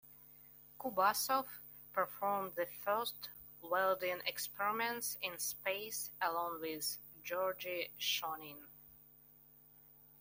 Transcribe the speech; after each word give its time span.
Kubasov 0.79 1.45
performed 1.93 2.55
the 2.55 2.65
first 2.65 3.29
welding 3.61 4.19
experiments 4.25 5.15
in 5.21 5.37
space, 5.37 6.09
along 6.19 6.59
with 6.59 6.97
Georgy 7.21 7.91
Shonin. 7.99 8.63